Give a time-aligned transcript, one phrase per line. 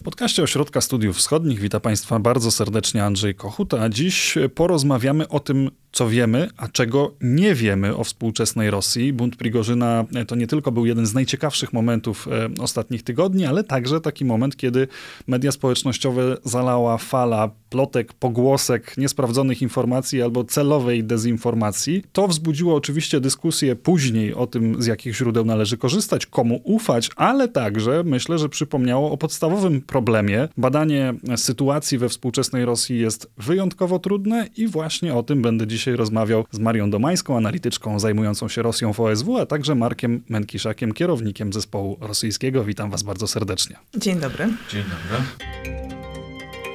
[0.00, 5.40] W podcaście Ośrodka Studiów Wschodnich witam Państwa bardzo serdecznie Andrzej Kochut, a dziś porozmawiamy o
[5.40, 9.12] tym, co wiemy, a czego nie wiemy o współczesnej Rosji.
[9.12, 13.64] Bunt Prigorzyna e, to nie tylko był jeden z najciekawszych momentów e, ostatnich tygodni, ale
[13.64, 14.88] także taki moment, kiedy
[15.26, 22.04] media społecznościowe zalała fala plotek, pogłosek, niesprawdzonych informacji albo celowej dezinformacji.
[22.12, 27.48] To wzbudziło oczywiście dyskusję później o tym, z jakich źródeł należy korzystać, komu ufać, ale
[27.48, 30.48] także myślę, że przypomniało o podstawowym problemie.
[30.56, 36.44] Badanie sytuacji we współczesnej Rosji jest wyjątkowo trudne i właśnie o tym będę dzisiaj rozmawiał
[36.50, 41.96] z Marią Domańską, analityczką zajmującą się Rosją w OSW, a także Markiem Menkiszakiem, kierownikiem zespołu
[42.00, 42.64] rosyjskiego.
[42.64, 43.76] Witam was bardzo serdecznie.
[43.96, 44.48] Dzień dobry.
[44.70, 45.24] Dzień dobry.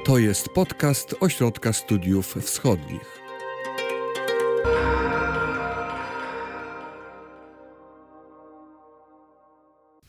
[0.05, 3.14] To jest podcast Ośrodka Studiów Wschodnich.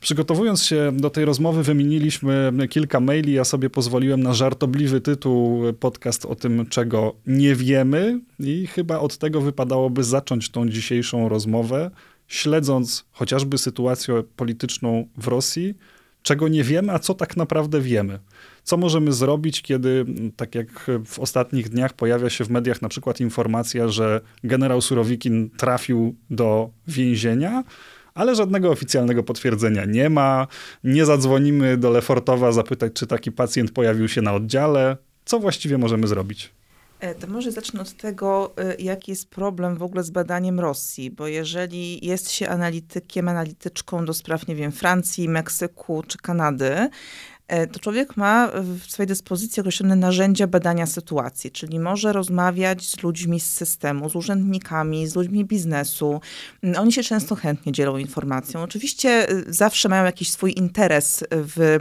[0.06, 3.33] Przygotowując się do tej rozmowy, wymieniliśmy kilka maili.
[3.33, 9.19] Ja sobie pozwoliłem na żartobliwy tytuł podcast o tym, czego nie wiemy, i chyba od
[9.19, 11.91] tego wypadałoby zacząć tą dzisiejszą rozmowę,
[12.28, 15.75] śledząc chociażby sytuację polityczną w Rosji,
[16.23, 18.19] czego nie wiemy, a co tak naprawdę wiemy.
[18.62, 20.05] Co możemy zrobić, kiedy,
[20.36, 25.50] tak jak w ostatnich dniach, pojawia się w mediach na przykład informacja, że generał Surowikin
[25.50, 27.64] trafił do więzienia?
[28.17, 30.47] Ale żadnego oficjalnego potwierdzenia nie ma.
[30.84, 34.97] Nie zadzwonimy do Lefortowa zapytać, czy taki pacjent pojawił się na oddziale.
[35.25, 36.53] Co właściwie możemy zrobić?
[37.00, 41.11] E, to może zacznę od tego, e, jaki jest problem w ogóle z badaniem Rosji,
[41.11, 46.89] bo jeżeli jest się analitykiem, analityczką do spraw, nie wiem, Francji, Meksyku czy Kanady,
[47.72, 53.41] to człowiek ma w swojej dyspozycji określone narzędzia badania sytuacji, czyli może rozmawiać z ludźmi
[53.41, 56.20] z systemu, z urzędnikami, z ludźmi biznesu.
[56.62, 58.62] Mm, oni się często chętnie dzielą informacją.
[58.62, 61.78] Oczywiście y, zawsze mają jakiś swój interes w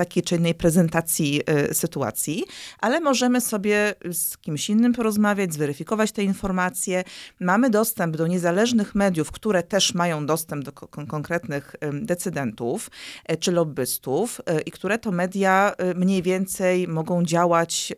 [0.00, 2.44] takiej czy innej prezentacji y, sytuacji,
[2.78, 7.04] ale możemy sobie z kimś innym porozmawiać, zweryfikować te informacje.
[7.40, 12.90] Mamy dostęp do niezależnych mediów, które też mają dostęp do konkretnych decydentów
[13.26, 17.92] e, czy lobbystów e, i które to media e, mniej więcej mogą działać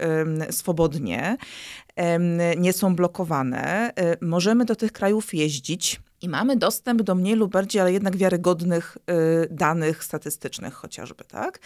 [0.51, 1.37] swobodnie,
[2.57, 3.93] nie są blokowane.
[4.21, 8.99] Możemy do tych krajów jeździć i mamy dostęp do mniej lub bardziej, ale jednak wiarygodnych
[9.45, 11.59] y, danych statystycznych chociażby, tak?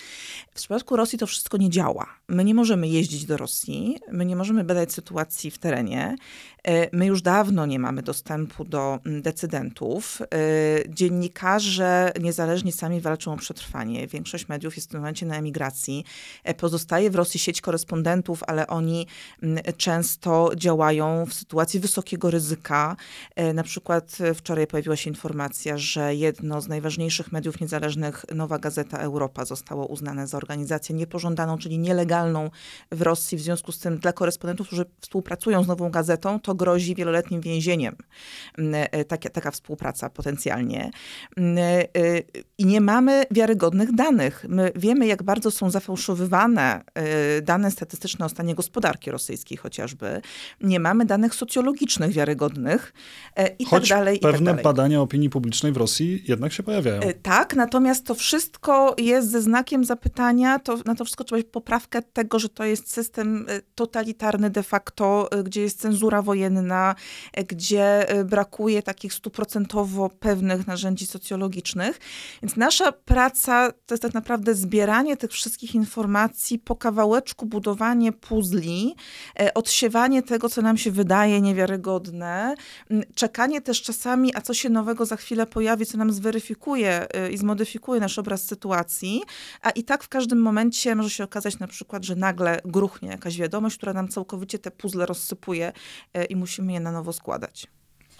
[0.50, 2.06] W przypadku Rosji to wszystko nie działa.
[2.28, 6.16] My nie możemy jeździć do Rosji, my nie możemy badać sytuacji w terenie.
[6.68, 10.22] Y, my już dawno nie mamy dostępu do mm, decydentów.
[10.22, 14.06] Y, dziennikarze niezależnie sami walczą o przetrwanie.
[14.06, 16.04] Większość mediów jest w tym momencie na emigracji.
[16.50, 19.06] Y, pozostaje w Rosji sieć korespondentów, ale oni
[19.42, 22.96] mm, często działają w sytuacji wysokiego ryzyka.
[23.54, 29.44] Na przykład Wczoraj pojawiła się informacja, że jedno z najważniejszych mediów niezależnych, Nowa Gazeta Europa,
[29.44, 32.50] zostało uznane za organizację niepożądaną, czyli nielegalną
[32.92, 33.38] w Rosji.
[33.38, 37.96] W związku z tym dla korespondentów, którzy współpracują z Nową Gazetą, to grozi wieloletnim więzieniem.
[38.58, 40.90] Mm, e, taka, taka współpraca potencjalnie.
[41.36, 41.86] Mm, e,
[42.58, 44.44] I nie mamy wiarygodnych danych.
[44.48, 50.20] My wiemy, jak bardzo są zafałszowywane e, dane statystyczne o stanie gospodarki rosyjskiej chociażby.
[50.60, 52.92] Nie mamy danych socjologicznych wiarygodnych
[53.58, 57.00] i tak Choć tak dalej pewne tak badania opinii publicznej w Rosji jednak się pojawiają.
[57.00, 61.46] E, tak, natomiast to wszystko jest ze znakiem zapytania, to, na to wszystko trzeba mieć
[61.50, 66.45] poprawkę tego, że to jest system e, totalitarny de facto, e, gdzie jest cenzura wojenna,
[67.48, 72.00] gdzie brakuje takich stuprocentowo pewnych narzędzi socjologicznych.
[72.42, 78.94] Więc nasza praca to jest tak naprawdę zbieranie tych wszystkich informacji po kawałeczku, budowanie puzli,
[79.54, 82.54] odsiewanie tego, co nam się wydaje niewiarygodne,
[83.14, 88.00] czekanie też czasami a co się nowego za chwilę pojawi, co nam zweryfikuje i zmodyfikuje
[88.00, 89.22] nasz obraz sytuacji,
[89.62, 93.38] a i tak w każdym momencie może się okazać na przykład, że nagle gruchnie jakaś
[93.38, 95.72] wiadomość, która nam całkowicie te puzzle rozsypuje
[96.16, 97.66] y, i musimy je na nowo składać.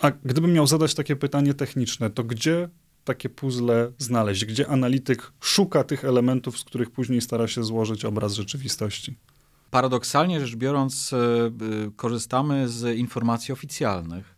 [0.01, 2.69] A gdybym miał zadać takie pytanie techniczne, to gdzie
[3.05, 4.45] takie puzzle znaleźć?
[4.45, 9.17] Gdzie analityk szuka tych elementów, z których później stara się złożyć obraz rzeczywistości?
[9.71, 11.17] Paradoksalnie rzecz biorąc, y,
[11.97, 14.37] korzystamy z informacji oficjalnych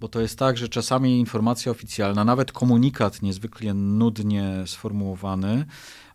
[0.00, 5.64] bo to jest tak, że czasami informacja oficjalna, nawet komunikat niezwykle nudnie sformułowany,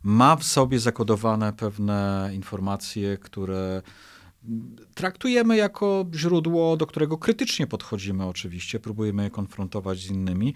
[0.03, 3.81] ma w sobie zakodowane pewne informacje, które
[4.93, 10.53] traktujemy jako źródło, do którego krytycznie podchodzimy oczywiście, próbujemy je konfrontować z innymi,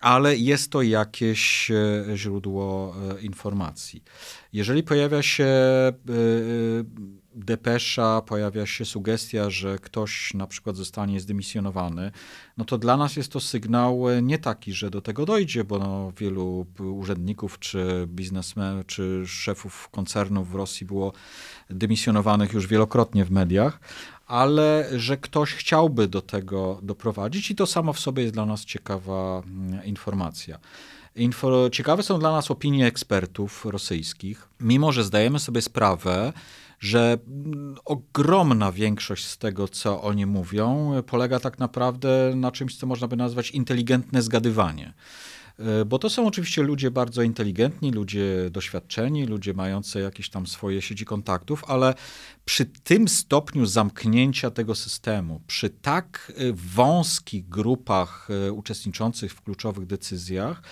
[0.00, 4.02] ale jest to jakieś e, źródło e, informacji.
[4.52, 5.46] Jeżeli pojawia się
[7.36, 12.10] depesza, pojawia się sugestia, że ktoś na przykład zostanie zdymisjonowany,
[12.56, 15.78] no to dla nas jest to sygnał e, nie taki, że do tego dojdzie, bo
[15.78, 21.12] no, wielu urzędników, czy biznesmenów, czy szefów koncernów w Rosji było
[21.70, 23.80] dymisjonowanych już wielokrotnie w mediach,
[24.26, 28.64] ale że ktoś chciałby do tego doprowadzić i to samo w sobie jest dla nas
[28.64, 30.58] ciekawa mm, informacja.
[31.16, 36.32] Info, ciekawe są dla nas opinie ekspertów rosyjskich, mimo że zdajemy sobie sprawę,
[36.78, 42.86] że mm, ogromna większość z tego, co oni mówią, polega tak naprawdę na czymś, co
[42.86, 44.94] można by nazwać inteligentne zgadywanie.
[45.58, 50.82] E, bo to są oczywiście ludzie bardzo inteligentni, ludzie doświadczeni, ludzie mający jakieś tam swoje
[50.82, 51.94] sieci kontaktów, ale
[52.44, 59.86] przy tym stopniu zamknięcia tego systemu, przy tak e, wąskich grupach e, uczestniczących w kluczowych
[59.86, 60.62] decyzjach,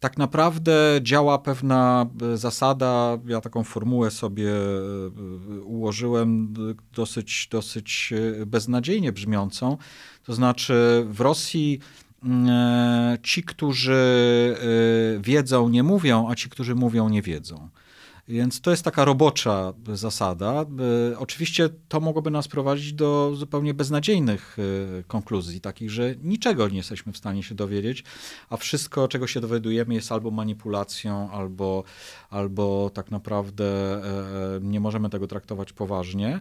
[0.00, 6.54] tak naprawdę działa pewna e, zasada, ja taką formułę sobie e, ułożyłem
[6.94, 8.12] dosyć, dosyć
[8.42, 9.76] e, beznadziejnie brzmiącą.
[10.24, 11.78] To znaczy w Rosji
[12.24, 13.98] mm, ci, którzy
[15.20, 17.68] wiedzą, nie mówią, a ci, którzy mówią, nie wiedzą.
[18.28, 20.66] Więc to jest taka robocza zasada.
[21.12, 26.76] E, oczywiście to mogłoby nas prowadzić do zupełnie beznadziejnych e, konkluzji, takich, że niczego nie
[26.76, 28.04] jesteśmy w stanie się dowiedzieć,
[28.50, 31.84] a wszystko, czego się dowiadujemy, jest albo manipulacją, albo,
[32.30, 36.40] albo tak naprawdę e, nie możemy tego traktować poważnie.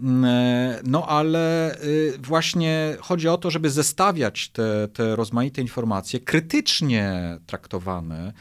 [0.00, 0.26] Mm,
[0.84, 1.76] no ale
[2.18, 8.32] właśnie chodzi o to, żeby zestawiać te, te rozmaite informacje, krytycznie traktowane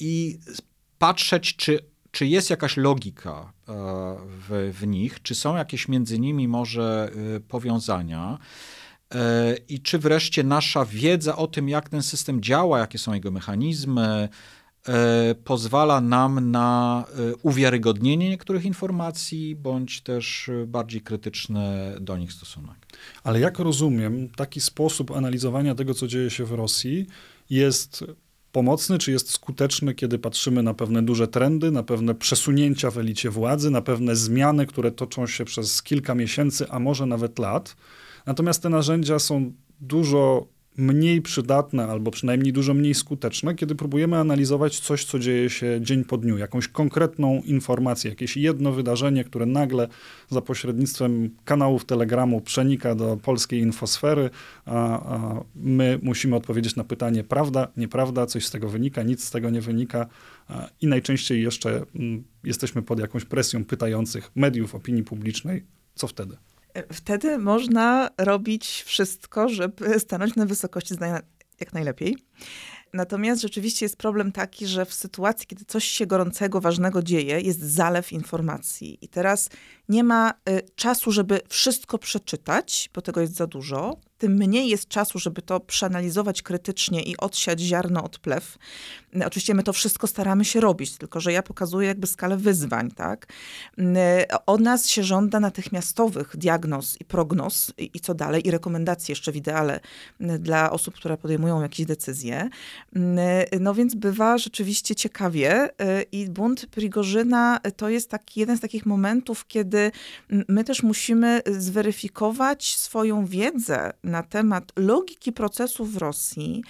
[0.00, 0.38] i
[0.98, 1.78] patrzeć, czy,
[2.10, 3.72] czy jest jakaś logika e,
[4.48, 8.38] w, w nich, czy są jakieś między nimi może e, powiązania.
[9.14, 13.30] E, I czy wreszcie nasza wiedza o tym, jak ten system działa, jakie są jego
[13.30, 14.28] mechanizmy,
[15.44, 17.04] pozwala nam na
[17.42, 22.76] uwiarygodnienie niektórych informacji, bądź też bardziej krytyczny do nich stosunek.
[23.24, 27.06] Ale jak rozumiem, taki sposób analizowania tego, co dzieje się w Rosji,
[27.50, 28.04] jest
[28.56, 33.30] pomocny, czy jest skuteczny, kiedy patrzymy na pewne duże trendy, na pewne przesunięcia w elicie
[33.30, 37.76] władzy, na pewne zmiany, które toczą się przez kilka miesięcy, a może nawet lat.
[38.26, 40.46] Natomiast te narzędzia są dużo
[40.76, 46.04] mniej przydatne albo przynajmniej dużo mniej skuteczne, kiedy próbujemy analizować coś, co dzieje się dzień
[46.04, 49.88] po dniu, jakąś konkretną informację, jakieś jedno wydarzenie, które nagle
[50.28, 54.30] za pośrednictwem kanałów Telegramu przenika do polskiej infosfery,
[54.64, 54.74] a,
[55.16, 59.50] a my musimy odpowiedzieć na pytanie prawda, nieprawda, coś z tego wynika, nic z tego
[59.50, 60.06] nie wynika
[60.80, 65.64] i najczęściej jeszcze mm, jesteśmy pod jakąś presją pytających mediów opinii publicznej.
[65.94, 66.36] Co wtedy?
[66.92, 70.94] Wtedy można robić wszystko, żeby stanąć na wysokości
[71.60, 72.16] jak najlepiej.
[72.92, 77.60] Natomiast rzeczywiście jest problem taki, że w sytuacji, kiedy coś się gorącego, ważnego dzieje, jest
[77.60, 78.98] zalew informacji.
[79.00, 79.50] I teraz
[79.88, 84.88] nie ma y, czasu, żeby wszystko przeczytać, bo tego jest za dużo tym mniej jest
[84.88, 88.58] czasu, żeby to przeanalizować krytycznie i odsiać ziarno od plew.
[89.26, 93.26] Oczywiście my to wszystko staramy się robić, tylko że ja pokazuję jakby skalę wyzwań, tak?
[94.46, 99.32] Od nas się żąda natychmiastowych diagnoz i prognoz i, i co dalej, i rekomendacji jeszcze
[99.32, 99.80] w ideale
[100.20, 102.48] dla osób, które podejmują jakieś decyzje.
[103.60, 105.68] No więc bywa rzeczywiście ciekawie
[106.12, 109.92] i bunt Prigorzyna to jest taki, jeden z takich momentów, kiedy
[110.48, 116.64] my też musimy zweryfikować swoją wiedzę na temat logiki procesów w Rosji,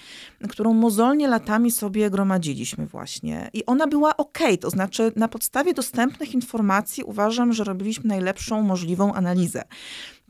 [0.49, 3.49] którą mozolnie latami sobie gromadziliśmy właśnie.
[3.53, 9.13] I ona była ok, to znaczy na podstawie dostępnych informacji uważam, że robiliśmy najlepszą możliwą
[9.13, 9.63] analizę.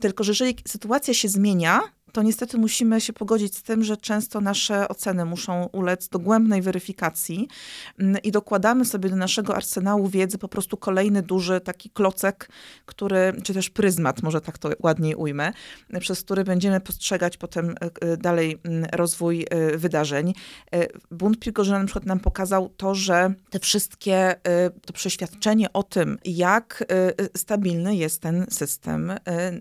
[0.00, 1.80] Tylko, że jeżeli sytuacja się zmienia,
[2.18, 7.48] to niestety musimy się pogodzić z tym, że często nasze oceny muszą ulec dogłębnej weryfikacji
[7.98, 12.48] mm, i dokładamy sobie do naszego arsenału wiedzy po prostu kolejny duży taki klocek,
[12.86, 15.52] który, czy też pryzmat, może tak to ładniej ujmę,
[16.00, 20.34] przez który będziemy postrzegać potem e, e, dalej mm, rozwój e, wydarzeń.
[21.10, 24.34] Bunt Prigorzyna na przykład nam pokazał to, że te wszystkie,
[24.86, 26.84] to przeświadczenie o tym, jak
[27.36, 29.12] stabilny jest ten system,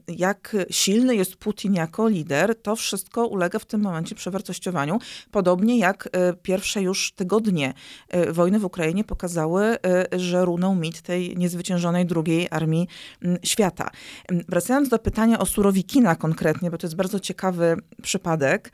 [0.07, 4.99] jak silny jest Putin jako lider, to wszystko ulega w tym momencie przewartościowaniu.
[5.31, 7.73] Podobnie jak e, pierwsze już tygodnie
[8.09, 12.87] e, wojny w Ukrainie pokazały, e, że runął mit tej niezwyciężonej drugiej armii
[13.43, 13.89] świata.
[14.29, 18.71] Wracając do pytania o Surowikina konkretnie, bo to jest bardzo ciekawy przypadek.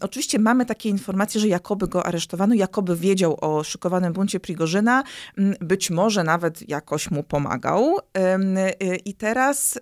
[0.00, 5.02] Oczywiście mamy takie informacje, że jakoby go aresztowano, jakoby wiedział o szykowanym buncie Prigorzyna,
[5.60, 7.98] być może nawet jakoś mu pomagał.
[9.04, 9.78] I teraz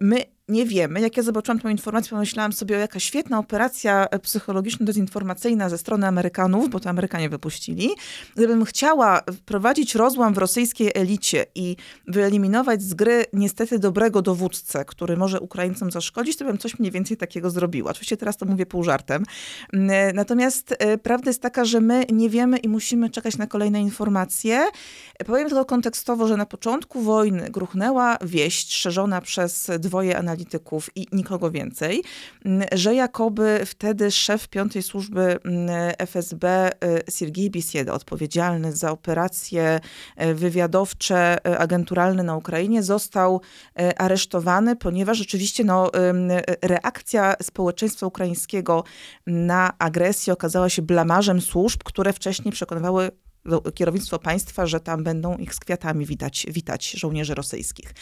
[0.00, 1.00] my nie wiemy.
[1.00, 6.70] Jak ja zobaczyłam tę informację, pomyślałam sobie, o jaka świetna operacja psychologiczno-dezinformacyjna ze strony Amerykanów,
[6.70, 7.90] bo to Amerykanie wypuścili.
[8.34, 11.76] Gdybym chciała wprowadzić rozłam w rosyjskiej elicie i
[12.08, 17.16] wyeliminować z gry niestety dobrego dowódcę, który może Ukraińcom zaszkodzić, to bym coś mniej więcej
[17.16, 17.90] takiego zrobiła.
[17.90, 19.24] Oczywiście teraz to mówię pół żartem.
[20.14, 24.64] Natomiast e, prawda jest taka, że my nie wiemy i musimy czekać na kolejne informacje.
[25.26, 30.33] Powiem tylko kontekstowo, że na początku wojny gruchnęła wieść szerzona przez dwoje analityków
[30.94, 32.04] i nikogo więcej,
[32.72, 35.38] że jakoby wtedy szef piątej służby
[35.98, 36.70] FSB e,
[37.10, 39.80] Siergiej Bisieda, odpowiedzialny za operacje
[40.16, 43.40] e, wywiadowcze, e, agenturalne na Ukrainie, został
[43.96, 45.90] aresztowany, ponieważ rzeczywiście no,
[46.62, 48.84] reakcja społeczeństwa ukraińskiego
[49.26, 53.10] na agresję okazała się blamarzem służb, które wcześniej przekonywały
[53.74, 57.94] kierownictwo państwa, że tam będą ich z kwiatami witać, witać żołnierzy rosyjskich.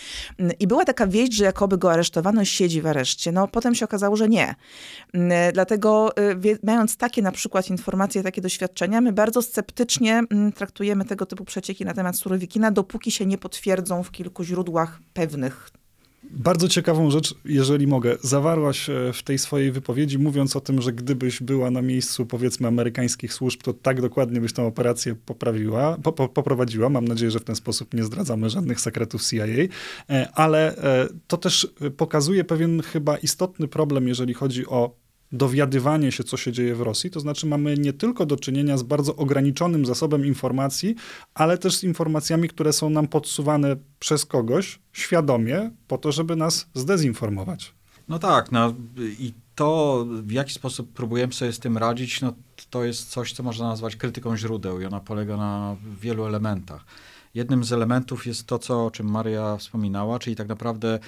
[0.61, 3.33] I była taka wieść, że jakoby go aresztowano siedzi w areszcie.
[3.33, 4.55] No potem się okazało, że nie.
[5.53, 11.27] Dlatego y, mając takie na przykład informacje, takie doświadczenia, my bardzo sceptycznie mm, traktujemy tego
[11.27, 15.71] typu przecieki na temat Surowikina, dopóki się nie potwierdzą w kilku źródłach pewnych
[16.31, 20.93] bardzo ciekawą rzecz, jeżeli mogę, zawarłaś e, w tej swojej wypowiedzi, mówiąc o tym, że
[20.93, 26.12] gdybyś była na miejscu, powiedzmy, amerykańskich służb, to tak dokładnie byś tę operację poprawiła, po,
[26.12, 26.88] po, poprowadziła.
[26.88, 29.45] Mam nadzieję, że w ten sposób nie zdradzamy żadnych sekretów CIA,
[30.11, 35.02] e, ale e, to też pokazuje pewien chyba istotny problem, jeżeli chodzi o
[35.33, 37.11] dowiadywanie się, co się dzieje w Rosji.
[37.11, 40.95] To znaczy, mamy nie tylko do czynienia z bardzo ograniczonym zasobem informacji,
[41.35, 46.67] ale też z informacjami, które są nam podsuwane przez kogoś świadomie, po to, żeby nas
[46.75, 47.75] zdezinformować.
[48.09, 52.33] No tak, no i to, w jaki sposób próbujemy sobie z tym radzić, no
[52.71, 56.85] to jest coś, co można nazwać krytyką źródeł i ona polega na wielu elementach.
[57.35, 60.99] Jednym z elementów jest to, co, o czym Maria wspominała, czyli tak naprawdę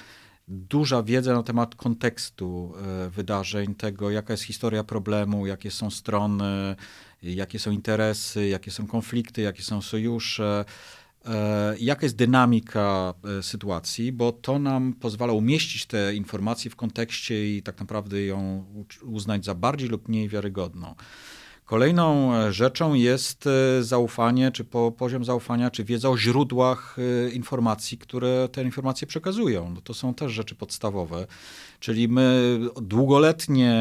[0.48, 6.76] duża wiedza na temat kontekstu e, wydarzeń, tego jaka jest historia problemu, jakie są strony,
[7.22, 10.64] jakie są interesy, jakie są konflikty, jakie są sojusze,
[11.24, 17.56] e, jaka jest dynamika e, sytuacji, bo to nam pozwala umieścić te informacje w kontekście
[17.56, 18.64] i tak naprawdę ją
[19.02, 20.94] uznać za bardziej lub mniej wiarygodną.
[21.64, 27.30] Kolejną e, rzeczą jest e, zaufanie, czy po, poziom zaufania, czy wiedza o źródłach e,
[27.30, 29.70] informacji, które te informacje przekazują.
[29.74, 31.26] No to są też rzeczy podstawowe.
[31.80, 33.74] Czyli my długoletnie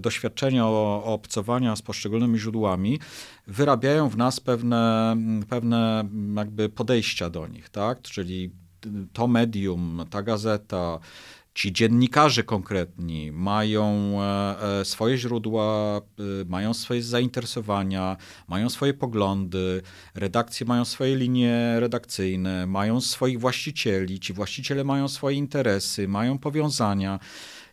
[0.00, 2.98] doświadczenia obcowania z poszczególnymi źródłami
[3.46, 5.16] wyrabiają w nas pewne,
[5.48, 8.02] pewne jakby podejścia do nich, tak?
[8.02, 8.50] Czyli
[9.12, 10.98] to medium, ta gazeta,
[11.54, 16.02] Ci dziennikarze konkretni mają e, e, swoje źródła, e,
[16.48, 18.16] mają swoje zainteresowania,
[18.48, 19.82] mają swoje poglądy,
[20.14, 27.18] redakcje mają swoje linie redakcyjne, mają swoich właścicieli, ci właściciele mają swoje interesy, mają powiązania.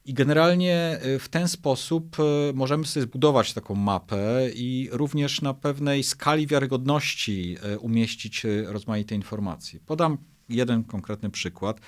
[0.06, 2.18] I generalnie w ten sposób
[2.54, 9.80] możemy sobie zbudować taką mapę i również na pewnej skali wiarygodności umieścić rozmaite informacje.
[9.80, 10.18] Podam
[10.50, 11.82] jeden konkretny przykład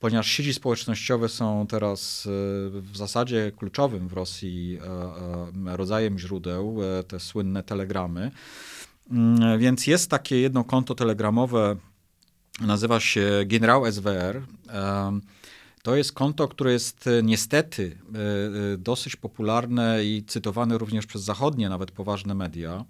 [0.00, 2.30] ponieważ sieci społecznościowe są teraz e,
[2.80, 6.78] w zasadzie kluczowym w Rosji e, e, rodzajem źródeł,
[7.08, 8.30] te słynne telegramy.
[9.10, 11.76] Mm, więc jest takie jedno konto telegramowe,
[12.60, 14.42] nazywa się Generał SWR.
[15.82, 17.98] To jest konto, które jest niestety
[18.78, 22.84] dosyć popularne i cytowane również przez zachodnie, nawet poważne media.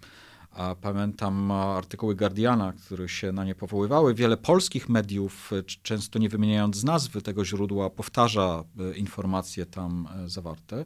[0.80, 4.14] Pamiętam artykuły Guardiana, które się na nie powoływały.
[4.14, 10.28] Wiele polskich mediów, e, często nie wymieniając nazwy tego źródła, powtarza e, informacje tam e,
[10.28, 10.84] zawarte.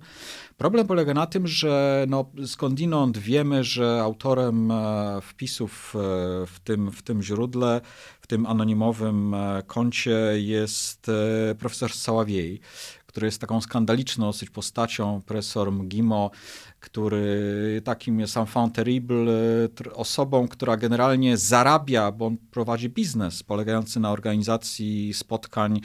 [0.56, 4.72] Problem polega na tym, że no, skądinąd wiemy, że autorem
[5.22, 5.94] wpisów
[6.46, 7.80] w tym, w tym źródle,
[8.20, 9.34] w tym anonimowym
[9.66, 11.10] koncie jest
[11.58, 12.60] profesor Saławiej,
[13.14, 16.30] który jest taką skandaliczną dosyć postacią, profesor Mgimo,
[16.84, 19.32] który takim jest enfant terrible,
[19.94, 25.80] osobą, która generalnie zarabia, bo on prowadzi biznes polegający na organizacji spotkań,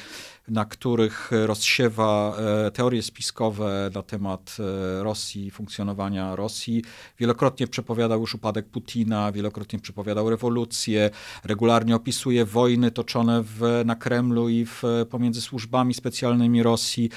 [0.49, 2.37] na których rozsiewa
[2.67, 6.83] e, teorie spiskowe na temat e, Rosji, funkcjonowania Rosji.
[7.19, 11.09] Wielokrotnie przepowiadał już upadek Putina, wielokrotnie przepowiadał rewolucję,
[11.43, 17.09] regularnie opisuje wojny toczone w, na Kremlu i w, pomiędzy służbami specjalnymi Rosji.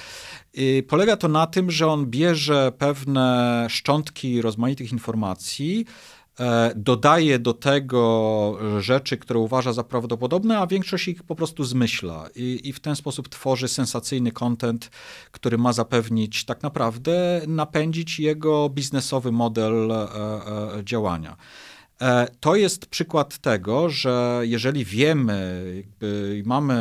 [0.55, 5.87] I polega to na tym, że on bierze pewne szczątki rozmaitych informacji,
[6.77, 12.61] dodaje do tego rzeczy, które uważa za prawdopodobne, a większość ich po prostu zmyśla i,
[12.65, 14.91] i w ten sposób tworzy sensacyjny content,
[15.31, 19.97] który ma zapewnić tak naprawdę napędzić jego biznesowy model e,
[20.79, 21.37] e, działania.
[22.03, 25.63] E, to jest przykład tego, że jeżeli wiemy,
[26.45, 26.79] mamy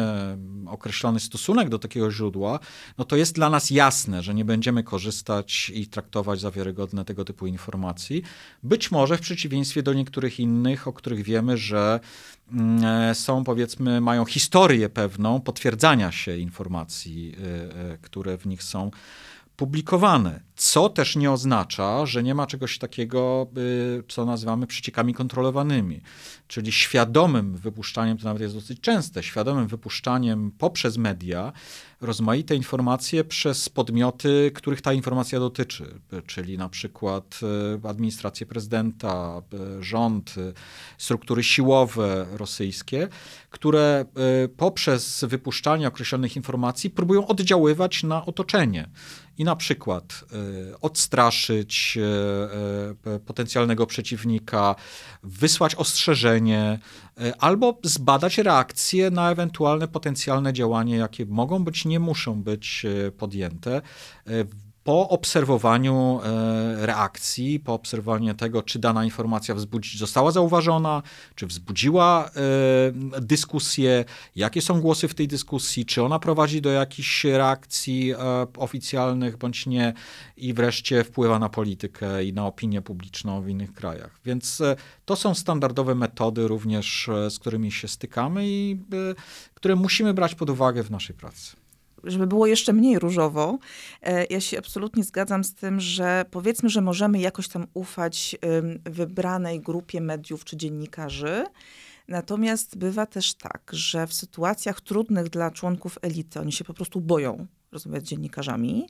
[0.67, 2.59] określony stosunek do takiego źródła,
[2.97, 7.25] no to jest dla nas jasne, że nie będziemy korzystać i traktować za wiarygodne tego
[7.25, 8.23] typu informacji.
[8.63, 11.99] Być może w przeciwieństwie do niektórych innych, o których wiemy, że
[12.51, 17.35] mm, e, są powiedzmy, mają historię pewną potwierdzania się informacji,
[17.93, 18.91] e, które w nich są
[19.61, 26.01] publikowane, co też nie oznacza, że nie ma czegoś takiego, y, co nazywamy przeciekami kontrolowanymi,
[26.47, 31.51] czyli świadomym wypuszczaniem, to nawet jest dosyć częste, świadomym wypuszczaniem poprzez media
[32.01, 37.39] rozmaite informacje przez podmioty, których ta informacja dotyczy, czyli na przykład
[37.83, 39.41] y, administrację prezydenta,
[39.79, 40.35] y, rząd,
[40.97, 43.07] struktury siłowe rosyjskie,
[43.49, 44.05] które
[44.57, 48.89] poprzez wypuszczanie określonych informacji próbują oddziaływać na otoczenie
[49.41, 50.23] i na przykład
[50.71, 54.75] y, odstraszyć y, y, potencjalnego przeciwnika,
[55.23, 56.79] wysłać ostrzeżenie
[57.39, 62.85] albo zbadać reakcje na ewentualne potencjalne działania, jakie mogą być, nie muszą być
[63.17, 63.81] podjęte
[64.91, 69.55] po obserwowaniu e, reakcji, po obserwowaniu tego, czy dana informacja
[69.97, 71.03] została zauważona,
[71.35, 74.05] czy wzbudziła e, dyskusję,
[74.35, 78.17] jakie są głosy w tej dyskusji, czy ona prowadzi do jakichś reakcji e,
[78.57, 79.93] oficjalnych bądź nie,
[80.37, 84.19] i wreszcie wpływa na politykę i na opinię publiczną w innych krajach.
[84.25, 84.61] Więc
[85.05, 88.79] to są standardowe metody również, z którymi się stykamy i
[89.53, 91.60] które musimy brać pod uwagę w naszej pracy
[92.03, 93.57] żeby było jeszcze mniej różowo,
[94.01, 98.35] e, ja się absolutnie zgadzam z tym, że powiedzmy, że możemy jakoś tam ufać
[98.83, 101.45] wybranej grupie mediów czy dziennikarzy.
[102.07, 107.01] Natomiast bywa też tak, że w sytuacjach trudnych dla członków elity oni się po prostu
[107.01, 108.87] boją rozmawiać z dziennikarzami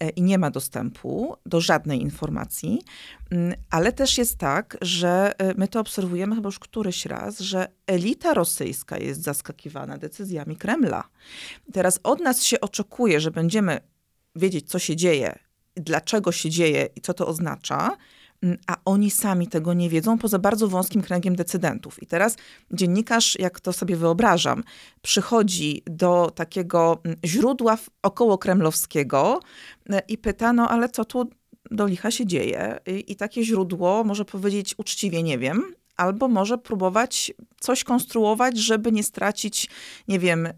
[0.00, 2.82] e, i nie ma dostępu do żadnej informacji,
[3.30, 7.68] mm, ale też jest tak, że e, my to obserwujemy chyba już któryś raz, że
[7.86, 11.04] elita rosyjska jest zaskakiwana decyzjami Kremla.
[11.72, 13.80] Teraz od nas się oczekuje, że będziemy
[14.36, 15.38] wiedzieć, co się dzieje,
[15.76, 17.96] dlaczego się dzieje i co to oznacza,
[18.66, 22.02] a oni sami tego nie wiedzą, poza bardzo wąskim kręgiem decydentów.
[22.02, 22.36] I teraz
[22.72, 24.64] dziennikarz, jak to sobie wyobrażam,
[25.02, 29.40] przychodzi do takiego mm, źródła około kremlowskiego
[29.90, 31.30] e, i pyta, no ale co tu
[31.70, 32.78] do licha się dzieje?
[32.86, 38.92] I, I takie źródło może powiedzieć uczciwie, nie wiem, albo może próbować coś konstruować, żeby
[38.92, 39.68] nie stracić,
[40.08, 40.48] nie wiem,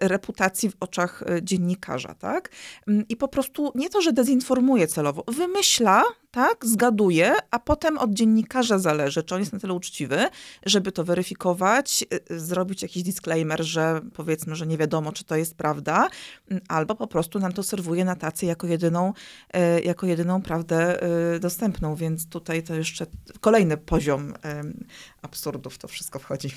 [0.00, 2.50] reputacji w oczach e, dziennikarza, tak?
[2.86, 6.02] Mm, I po prostu nie to, że dezinformuje celowo, wymyśla
[6.38, 10.28] tak, zgaduje, a potem od dziennikarza zależy, czy on jest na tyle uczciwy,
[10.66, 15.36] żeby to weryfikować, y, y, zrobić jakiś disclaimer, że powiedzmy, że nie wiadomo, czy to
[15.36, 16.08] jest prawda,
[16.50, 19.12] mm, albo po prostu nam to serwuje na tacy jako jedyną,
[19.56, 20.98] y, jako jedyną prawdę
[21.40, 23.06] dostępną, więc tutaj to jeszcze
[23.40, 24.34] kolejny poziom
[25.22, 26.50] absurdów to wszystko wchodzi.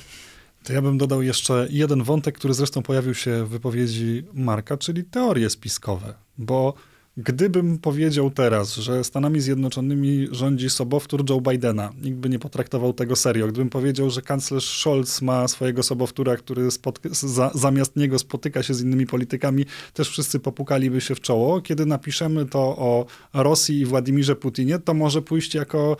[0.63, 5.03] To ja bym dodał jeszcze jeden wątek, który zresztą pojawił się w wypowiedzi Marka, czyli
[5.03, 6.73] teorie spiskowe, bo
[7.17, 13.15] Gdybym powiedział teraz, że Stanami Zjednoczonymi rządzi sobowtór Joe Bidena, nikt by nie potraktował tego
[13.15, 13.47] serio.
[13.47, 16.69] Gdybym powiedział, że kanclerz Scholz ma swojego sobowtóra, który
[17.11, 21.61] za, zamiast niego spotyka się z innymi politykami, też wszyscy popukaliby się w czoło.
[21.61, 25.97] Kiedy napiszemy to o Rosji i Władimirze Putinie, to może pójść jako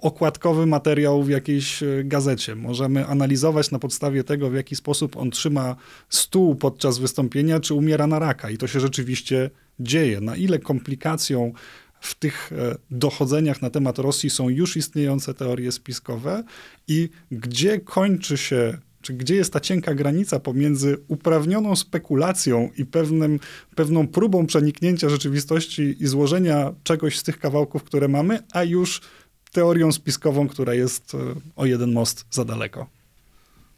[0.00, 2.54] okładkowy materiał w jakiejś e, gazecie.
[2.54, 5.76] Możemy analizować na podstawie tego, w jaki sposób on trzyma
[6.08, 8.50] stół podczas wystąpienia, czy umiera na raka.
[8.50, 11.52] I to się rzeczywiście dzieje, na ile komplikacją
[12.00, 16.44] w tych e, dochodzeniach na temat Rosji są już istniejące teorie spiskowe
[16.88, 23.40] i gdzie kończy się, czy gdzie jest ta cienka granica pomiędzy uprawnioną spekulacją i pewnym,
[23.74, 29.00] pewną próbą przeniknięcia rzeczywistości i złożenia czegoś z tych kawałków, które mamy, a już
[29.52, 31.18] teorią spiskową, która jest e,
[31.56, 32.86] o jeden most za daleko.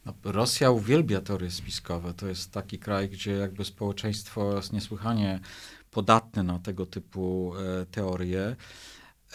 [0.07, 2.15] No, Rosja uwielbia teorie spiskowe.
[2.15, 5.41] To jest taki kraj, gdzie jakby społeczeństwo jest niesłychanie
[5.91, 8.57] podatne na tego typu e, teorie.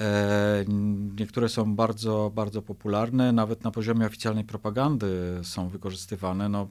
[0.02, 0.66] E,
[1.20, 6.50] niektóre są bardzo, bardzo popularne, nawet na poziomie oficjalnej propagandy są wykorzystywane.
[6.50, 6.68] No,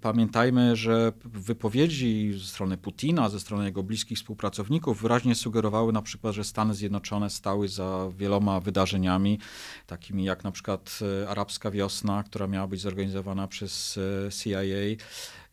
[0.00, 6.34] Pamiętajmy, że wypowiedzi ze strony Putina, ze strony jego bliskich współpracowników wyraźnie sugerowały na przykład,
[6.34, 9.38] że Stany Zjednoczone stały za wieloma wydarzeniami,
[9.86, 13.98] takimi jak na przykład e, arabska wiosna, która miała być zorganizowana przez
[14.42, 14.58] CIA,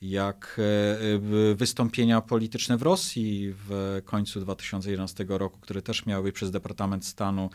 [0.01, 6.51] jak e, wystąpienia polityczne w Rosji w końcu 2011 roku, które też miały być przez
[6.51, 7.49] Departament Stanu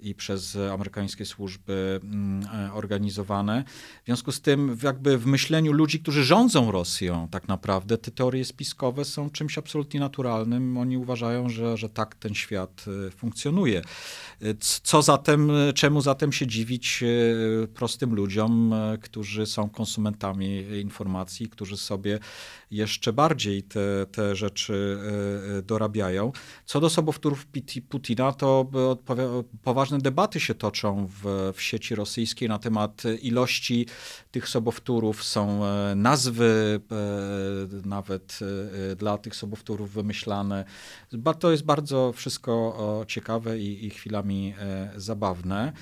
[0.00, 3.64] i przez amerykańskie służby mm, e, organizowane.
[4.02, 8.44] W związku z tym, jakby w myśleniu ludzi, którzy rządzą Rosją, tak naprawdę te teorie
[8.44, 10.76] spiskowe są czymś absolutnie naturalnym.
[10.76, 13.82] Oni uważają, że, że tak ten świat e, funkcjonuje.
[14.82, 17.04] Co zatem, czemu zatem się dziwić
[17.74, 22.18] prostym ludziom, którzy są konsumentami informacji, którzy są sobie
[22.70, 24.98] jeszcze bardziej te, te rzeczy
[25.64, 26.32] dorabiają.
[26.64, 27.46] Co do sobowtórów
[27.88, 28.70] Putina, to
[29.62, 33.86] poważne debaty się toczą w, w sieci rosyjskiej na temat ilości
[34.30, 35.24] tych sobowtórów.
[35.24, 35.60] Są
[35.96, 36.80] nazwy
[37.84, 38.38] nawet
[38.96, 40.64] dla tych sobowtórów wymyślane.
[41.40, 44.54] To jest bardzo wszystko ciekawe i, i chwilami
[44.96, 45.72] zabawne.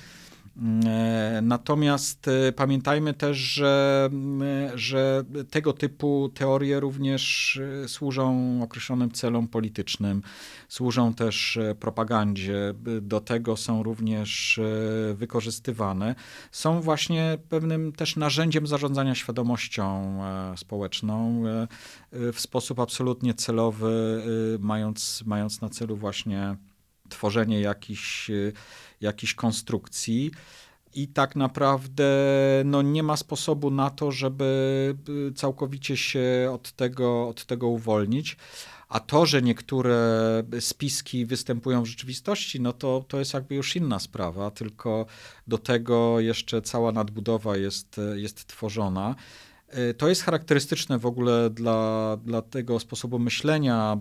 [0.85, 4.09] E, natomiast e, pamiętajmy też, że,
[4.75, 10.21] że tego typu teorie również e, służą określonym celom politycznym,
[10.69, 14.59] służą też propagandzie, do tego są również
[15.13, 16.15] wykorzystywane.
[16.51, 20.19] Są właśnie pewnym też narzędziem zarządzania świadomością
[20.55, 21.43] społeczną
[22.11, 24.23] w sposób absolutnie celowy,
[24.59, 26.55] mając, mając na celu właśnie
[27.09, 28.31] tworzenie jakichś
[29.01, 30.31] jakichś konstrukcji.
[30.93, 32.05] I tak naprawdę
[32.65, 34.95] no, nie ma sposobu na to, żeby
[35.29, 38.37] y, całkowicie się od tego, od tego uwolnić.
[38.89, 39.97] A to, że niektóre
[40.59, 45.05] spiski występują w rzeczywistości, no to, to jest jakby już inna sprawa, tylko
[45.47, 49.15] do tego jeszcze cała nadbudowa jest, jest tworzona.
[49.69, 53.97] E, to jest charakterystyczne w ogóle dla, dla tego sposobu myślenia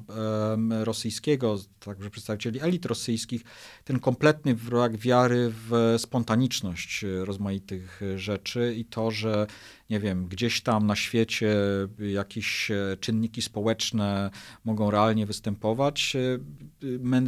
[0.84, 3.42] rosyjskiego, także przedstawicieli elit rosyjskich,
[3.84, 9.46] ten kompletny brak wiary w spontaniczność rozmaitych rzeczy i to, że
[9.90, 11.56] nie wiem, gdzieś tam na świecie
[11.98, 14.30] jakieś e, czynniki społeczne
[14.64, 16.16] mogą realnie występować.
[16.16, 16.38] E,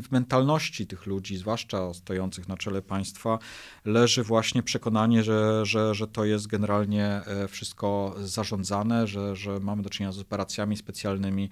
[0.02, 3.38] w mentalności tych ludzi, zwłaszcza stojących na czele państwa,
[3.84, 9.82] leży właśnie przekonanie, że, że, że to jest generalnie e, wszystko zarządzane, że, że mamy
[9.82, 11.50] do czynienia z operacjami specjalnymi,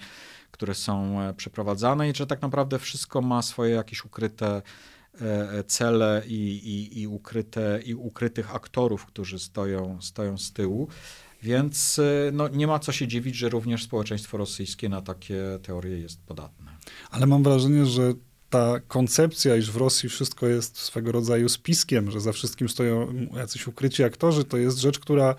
[0.50, 4.62] które są przeprowadzane i że tak naprawdę wszystko ma swoje jakieś ukryte
[5.66, 10.88] cele i, i, i, ukryte, i ukrytych aktorów, którzy stoją, stoją z tyłu.
[11.42, 12.00] Więc
[12.32, 16.66] no, nie ma co się dziwić, że również społeczeństwo rosyjskie na takie teorie jest podatne.
[17.10, 18.14] Ale mam wrażenie, że
[18.50, 23.66] ta koncepcja, iż w Rosji wszystko jest swego rodzaju spiskiem, że za wszystkim stoją jacyś
[23.66, 25.34] ukryci aktorzy, to jest rzecz, która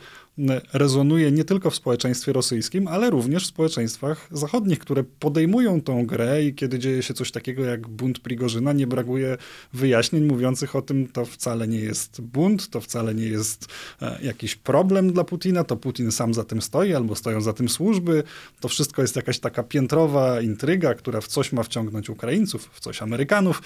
[0.73, 6.43] rezonuje nie tylko w społeczeństwie rosyjskim, ale również w społeczeństwach zachodnich, które podejmują tą grę
[6.43, 9.37] i kiedy dzieje się coś takiego jak bunt Prigorzyna, nie brakuje
[9.73, 13.67] wyjaśnień mówiących o tym, to wcale nie jest bunt, to wcale nie jest
[14.01, 17.69] e, jakiś problem dla Putina, to Putin sam za tym stoi albo stoją za tym
[17.69, 18.23] służby.
[18.59, 23.01] To wszystko jest jakaś taka piętrowa intryga, która w coś ma wciągnąć Ukraińców, w coś
[23.01, 23.61] Amerykanów.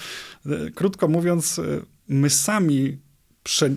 [0.46, 1.62] E, krótko mówiąc, e,
[2.08, 3.03] my sami
[3.44, 3.70] prze,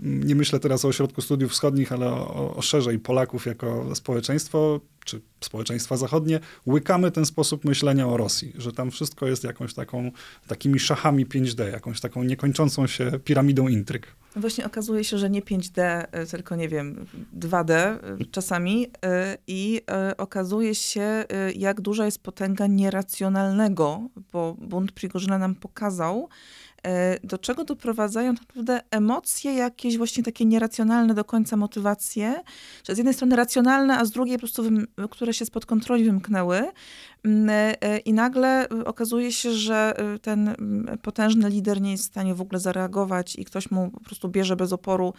[0.00, 5.20] nie myślę teraz o Ośrodku Studiów Wschodnich, ale o, o, szerzej Polaków jako społeczeństwo, czy
[5.40, 10.10] społeczeństwa zachodnie, łykamy ten sposób myślenia o Rosji, że tam wszystko jest jakąś taką,
[10.46, 14.16] takimi szachami 5D, jakąś taką niekończącą się piramidą intryg.
[14.36, 17.06] Właśnie okazuje się, że nie 5D, y, tylko nie wiem,
[17.38, 17.72] 2D
[18.20, 18.88] y, czasami y,
[19.46, 19.80] i
[20.18, 21.24] okazuje się,
[21.56, 26.67] jak duża jest potęga nieracjonalnego, bo bunt Prigorzyna nam pokazał, E,
[27.24, 32.34] do czego doprowadzają tak naprawdę emocje, jakieś właśnie takie nieracjonalne do końca motywacje,
[32.88, 34.62] że z jednej strony racjonalne, a z drugiej po prostu,
[35.10, 36.62] które się spod kontroli wymknęły.
[37.24, 42.06] Mm, e, e, I nagle okazuje się, że ten mm, potężny lider nie jest w
[42.06, 45.14] stanie w ogóle zareagować i ktoś mu po prostu bierze bez oporu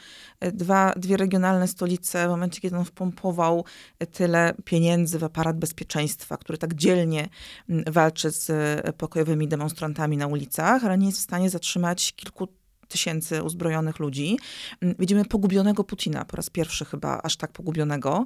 [0.54, 3.66] dwa, dwie regionalne stolice w momencie, kiedy on wpompował
[4.12, 7.30] tyle pieniędzy w aparat bezpieczeństwa, który tak dzielnie
[7.70, 8.52] mm, walczy z
[8.98, 12.48] pokojowymi demonstrantami na ulicach, ale nie jest w stanie zatrzymać kilku
[12.90, 14.38] tysięcy uzbrojonych ludzi.
[14.82, 18.26] Mm, widzimy pogubionego Putina, po raz pierwszy chyba aż tak pogubionego.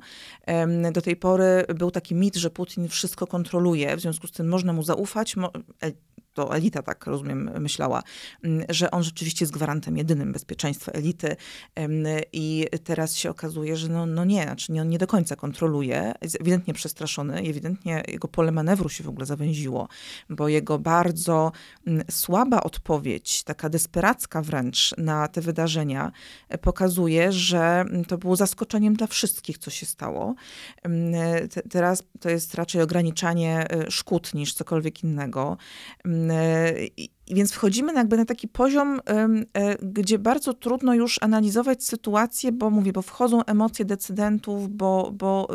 [0.92, 4.74] Do tej pory był taki mit, że Putin wszystko kontroluje, w związku z tym można
[4.74, 5.36] mu zaufać
[6.34, 8.04] to elita tak rozumiem myślała,
[8.44, 11.36] mm, że on rzeczywiście jest gwarantem jedynym bezpieczeństwa elity
[12.34, 16.42] i teraz się okazuje, że no, no nie, znaczy on nie do końca kontroluje, jest
[16.42, 19.88] ewidentnie przestraszony, ewidentnie jego pole manewru się w ogóle zawęziło,
[20.30, 21.52] bo jego bardzo
[21.88, 26.12] mm, słaba odpowiedź, taka desperacka wręcz na te wydarzenia
[26.50, 30.36] e, pokazuje, że mm, to było zaskoczeniem dla wszystkich, co się stało.
[31.70, 35.58] Teraz to jest raczej ograniczanie e, szkód niż cokolwiek innego.
[36.32, 36.74] E,
[37.28, 39.00] więc wchodzimy jakby na taki poziom,
[39.54, 45.48] e, gdzie bardzo trudno już analizować sytuację, bo mówię, bo wchodzą emocje decydentów, bo, bo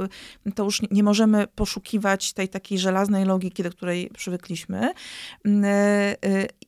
[0.46, 4.92] e, to już nie możemy poszukiwać tej takiej żelaznej logiki, do której przywykliśmy.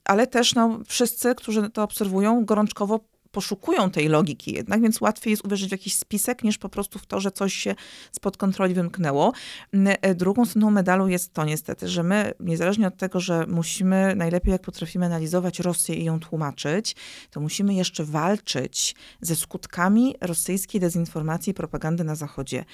[0.04, 3.00] Ale też no, wszyscy, którzy to obserwują, gorączkowo
[3.32, 7.06] poszukują tej logiki jednak, więc łatwiej jest uwierzyć w jakiś spisek, niż po prostu w
[7.06, 7.74] to, że coś się
[8.12, 9.32] spod kontroli wymknęło.
[9.72, 14.52] E, drugą stroną medalu jest to niestety, że my, niezależnie od tego, że musimy najlepiej
[14.52, 16.96] jak potrafimy analizować Rosję i ją tłumaczyć,
[17.30, 22.64] to musimy jeszcze walczyć ze skutkami rosyjskiej dezinformacji i propagandy na Zachodzie.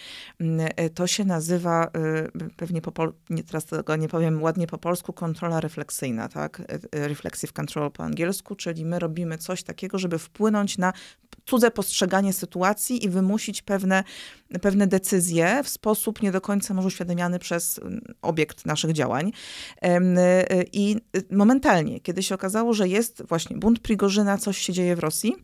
[0.59, 1.89] E, to się nazywa, e,
[2.57, 6.63] pewnie po pol- nie, teraz tego nie powiem ładnie po polsku, kontrola refleksyjna, tak?
[6.93, 10.93] Reflexive control po angielsku, czyli my robimy coś takiego, żeby wpłynąć na
[11.47, 14.05] cudze postrzeganie sytuacji i wymusić pewne,
[14.63, 19.33] pewne decyzje w sposób nie do końca może uświadamiany przez mm, obiekt naszych działań.
[20.73, 20.97] I
[21.31, 25.37] momentalnie, kiedy się okazało, że jest właśnie bunt Prigorzyna, coś się dzieje w Rosji,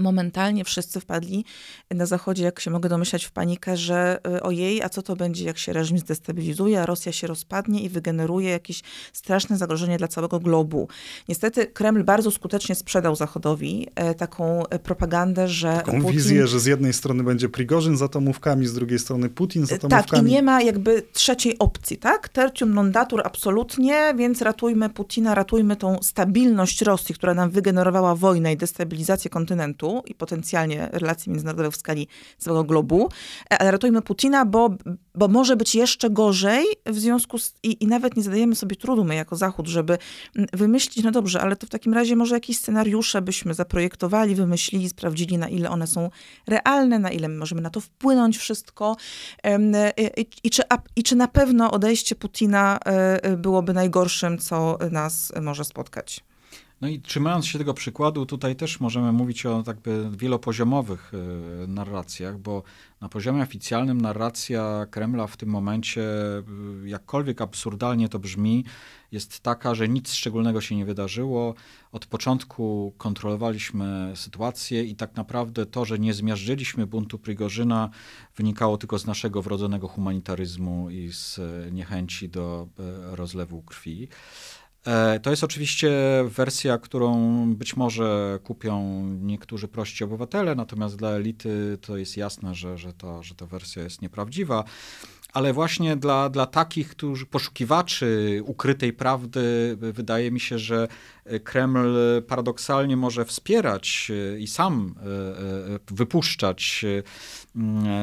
[0.00, 1.44] momentalnie wszyscy wpadli
[1.90, 5.44] na Zachodzie, jak się mogę domyślać, w panikę, że y, ojej, a co to będzie,
[5.44, 8.82] jak się reżim zdestabilizuje, a Rosja się rozpadnie i wygeneruje jakieś
[9.12, 10.88] straszne zagrożenie dla całego globu.
[11.28, 16.12] Niestety Kreml bardzo skutecznie sprzedał Zachodowi e, taką e, propagandę, że Taką Putin...
[16.12, 20.10] wizję, że z jednej strony będzie Prigorzyn z atomówkami, z drugiej strony Putin z atomówkami.
[20.10, 22.28] Tak, i nie ma jakby trzeciej opcji, tak?
[22.28, 28.52] Tertium non datur absolutnie, więc ratujmy Putina, ratujmy tą stabilność Rosji, która nam wygenerowała wojnę
[28.52, 33.08] i destabilizację kontynentu, i potencjalnie relacji międzynarodowych w skali całego globu,
[33.52, 34.70] e, ale ratujmy Putina, bo,
[35.14, 37.54] bo może być jeszcze gorzej w związku z...
[37.62, 39.98] I, I nawet nie zadajemy sobie trudu my jako Zachód, żeby
[40.52, 45.38] wymyślić, no dobrze, ale to w takim razie może jakieś scenariusze byśmy zaprojektowali, wymyślili, sprawdzili,
[45.38, 46.10] na ile one są
[46.46, 48.96] realne, na ile możemy na to wpłynąć wszystko
[49.44, 50.62] e, i, i, czy,
[50.96, 56.29] i czy na pewno odejście Putina e, byłoby najgorszym, co nas może spotkać.
[56.80, 62.38] No i trzymając się tego przykładu, tutaj też możemy mówić o jakby wielopoziomowych e, narracjach,
[62.38, 62.62] bo
[63.00, 66.42] na poziomie oficjalnym narracja Kremla w tym momencie, e,
[66.84, 68.64] jakkolwiek absurdalnie to brzmi,
[69.12, 71.54] jest taka, że nic szczególnego się nie wydarzyło.
[71.92, 77.90] Od początku kontrolowaliśmy sytuację i tak naprawdę to, że nie zmiażdżyliśmy buntu Prigorzyna,
[78.36, 82.68] wynikało tylko z naszego wrodzonego humanitaryzmu i z e, niechęci do
[83.12, 84.08] rozlewu krwi.
[84.86, 85.90] E, to jest oczywiście
[86.24, 92.78] wersja, którą być może kupią niektórzy prości obywatele, natomiast dla elity to jest jasne, że,
[92.78, 94.64] że, to, że ta wersja jest nieprawdziwa.
[95.32, 100.88] Ale właśnie dla, dla takich, którzy poszukiwaczy ukrytej prawdy, wydaje mi się, że
[101.44, 101.96] Kreml
[102.28, 105.02] paradoksalnie może wspierać i sam e,
[105.74, 106.84] e, wypuszczać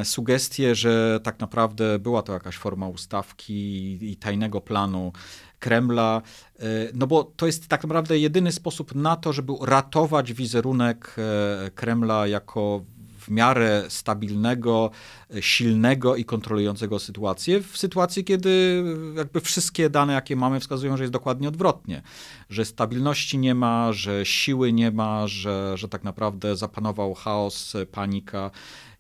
[0.04, 5.12] sugestie, że tak naprawdę była to jakaś forma ustawki i tajnego planu
[5.60, 6.22] Kremla,
[6.60, 11.72] e, no bo to jest tak naprawdę jedyny sposób na to, żeby ratować wizerunek e,
[11.72, 12.82] Kremla jako
[13.20, 14.92] w miarę stabilnego,
[15.36, 18.84] e, silnego i kontrolującego sytuację, w sytuacji, kiedy
[19.16, 22.02] jakby wszystkie dane, jakie mamy, wskazują, że jest dokładnie odwrotnie,
[22.50, 28.52] że stabilności nie ma, że siły nie ma, że, że tak naprawdę zapanował chaos, panika.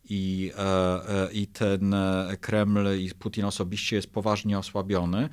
[0.09, 0.51] I,
[1.31, 1.95] I ten
[2.41, 5.29] Kreml i Putin osobiście jest poważnie osłabiony.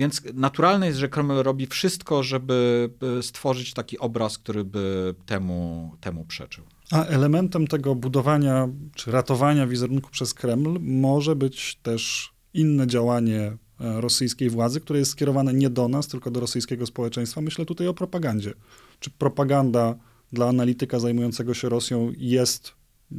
[0.00, 2.90] Więc naturalne jest, że Kreml robi wszystko, żeby
[3.22, 6.64] stworzyć taki obraz, który by temu, temu przeczył.
[6.90, 13.56] A elementem tego budowania czy ratowania wizerunku przez Kreml może być też inne działanie e,
[14.00, 17.40] rosyjskiej władzy, które jest skierowane nie do nas, tylko do rosyjskiego społeczeństwa.
[17.40, 18.54] Myślę tutaj o propagandzie.
[19.00, 19.94] Czy propaganda
[20.32, 22.72] dla analityka zajmującego się Rosją jest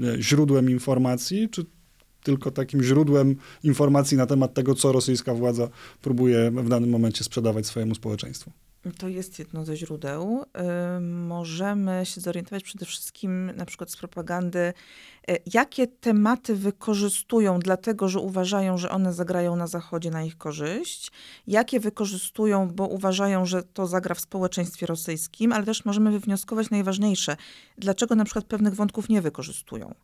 [0.03, 1.65] e, źródłem informacji, czy
[2.23, 5.69] tylko takim źródłem informacji na temat tego, co rosyjska władza
[6.01, 8.51] próbuje w danym momencie sprzedawać swojemu społeczeństwu.
[8.97, 10.43] To jest jedno ze źródeł.
[11.01, 14.73] Możemy się zorientować przede wszystkim na przykład z propagandy
[15.53, 21.11] jakie tematy wykorzystują, dlatego że uważają, że one zagrają na Zachodzie na ich korzyść,
[21.47, 27.37] jakie wykorzystują, bo uważają, że to zagra w społeczeństwie rosyjskim, ale też możemy wywnioskować najważniejsze,
[27.77, 29.95] dlaczego na przykład pewnych wątków nie wykorzystują,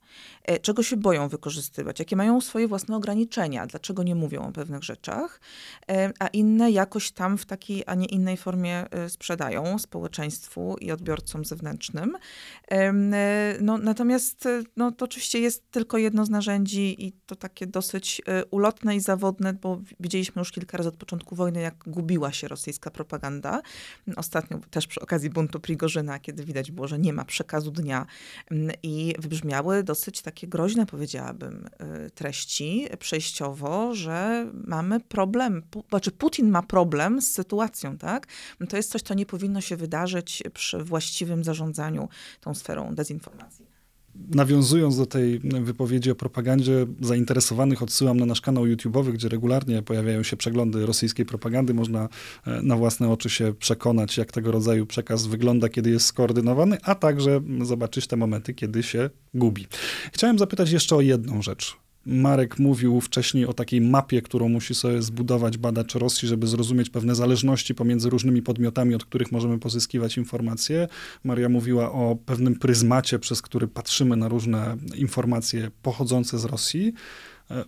[0.44, 4.84] e, czego się boją wykorzystywać, jakie mają swoje własne ograniczenia, dlaczego nie mówią o pewnych
[4.84, 5.42] rzeczach,
[5.90, 11.46] e, a inne jakoś tam w takiej, a nie innej formie sprzedają społeczeństwu i odbiorcom
[11.46, 12.18] zewnętrznym.
[13.62, 18.46] No, natomiast no, to oczywiście jest tylko jedno z narzędzi i to takie dosyć e,
[18.46, 22.92] ulotne i zawodne, bo widzieliśmy już kilka razy od początku wojny, jak gubiła się rosyjska
[22.92, 23.62] propaganda.
[24.16, 28.06] Ostatnio też przy okazji buntu Prigorzyna, kiedy widać było, że nie ma przekazu dnia
[28.52, 36.50] mm, i wybrzmiały dosyć takie groźne, powiedziałabym, e, treści przejściowo, że mamy problem, znaczy Putin
[36.50, 38.28] ma problem z sytuacją, tak?
[38.70, 42.10] To jest coś, co nie powinno się wydarzyć przy właściwym zarządzaniu
[42.42, 43.77] tą sferą dezinformacji.
[44.36, 50.24] Nawiązując do tej wypowiedzi o propagandzie zainteresowanych, odsyłam na nasz kanał YouTube'owy, gdzie regularnie pojawiają
[50.24, 51.74] się przeglądy rosyjskiej propagandy.
[51.74, 52.10] Można
[52.48, 56.96] e, na własne oczy się przekonać, jak tego rodzaju przekaz wygląda, kiedy jest skoordynowany, a
[56.96, 59.68] także zobaczyć te momenty, kiedy się gubi.
[60.14, 61.87] Chciałem zapytać jeszcze o jedną rzecz.
[62.08, 67.16] Marek mówił wcześniej o takiej mapie, którą musi sobie zbudować badacz Rosji, żeby zrozumieć pewne
[67.16, 70.88] zależności pomiędzy różnymi podmiotami, od których możemy pozyskiwać informacje.
[71.24, 76.94] Maria mówiła o pewnym pryzmacie, przez który patrzymy na różne informacje pochodzące z Rosji.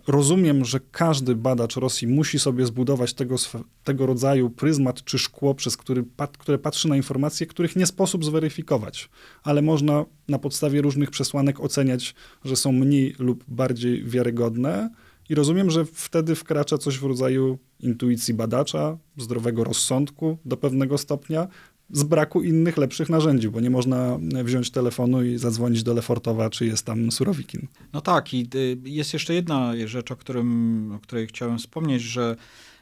[0.06, 3.36] Rozumiem, że każdy badacz Rosji musi sobie zbudować tego,
[3.84, 6.04] tego rodzaju pryzmat czy szkło, przez który,
[6.38, 9.08] które patrzy na informacje, których nie sposób zweryfikować,
[9.42, 12.14] ale można na podstawie różnych przesłanek oceniać,
[12.44, 14.90] że są mniej lub bardziej wiarygodne.
[15.28, 21.48] I rozumiem, że wtedy wkracza coś w rodzaju intuicji badacza, zdrowego rozsądku do pewnego stopnia,
[21.92, 26.66] z braku innych, lepszych narzędzi, bo nie można wziąć telefonu i zadzwonić do Lefortowa, czy
[26.66, 27.66] jest tam Surowikin.
[27.92, 32.36] No tak, i y, jest jeszcze jedna rzecz, o, którym, o której chciałem wspomnieć, że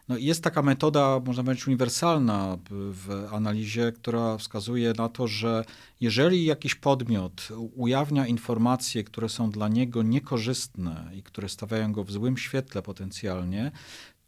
[0.08, 5.64] no jest taka metoda, można powiedzieć, uniwersalna w analizie, która wskazuje na to, że
[6.00, 12.10] jeżeli jakiś podmiot ujawnia informacje, które są dla niego niekorzystne i które stawiają go w
[12.10, 13.72] złym świetle potencjalnie,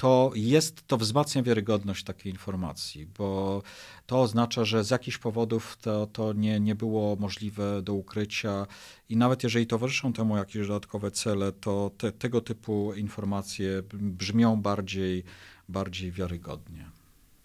[0.01, 3.63] to jest, to wzmacnia wiarygodność takiej informacji, bo
[4.07, 8.67] to oznacza, że z jakichś powodów to, to nie, nie było możliwe do ukrycia
[9.09, 15.25] i nawet jeżeli towarzyszą temu jakieś dodatkowe cele, to te, tego typu informacje brzmią bardziej,
[15.69, 17.00] bardziej wiarygodnie.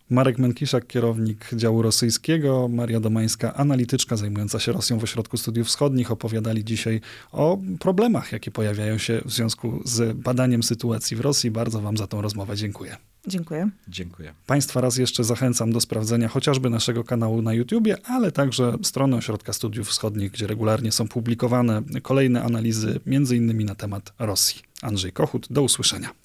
[0.10, 6.12] Marek Menkiszak, kierownik działu rosyjskiego, Maria Domańska, analityczka zajmująca się Rosją w Ośrodku Studiów Wschodnich,
[6.12, 11.52] opowiadali dzisiaj o problemach, jakie pojawiają się w związku z badaniem sytuacji w Rosji.
[11.52, 12.98] Bardzo Wam za tą rozmowę dziękuję.
[13.28, 13.70] Dziękuję.
[13.88, 14.34] Dziękuję.
[14.48, 19.54] Państwa raz jeszcze zachęcam do sprawdzenia chociażby naszego kanału na YouTubie, ale także strony Ośrodka
[19.54, 24.62] Studiów Wschodnich, gdzie regularnie są publikowane kolejne analizy, między innymi na temat Rosji.
[24.82, 26.25] Andrzej Kochut, do usłyszenia.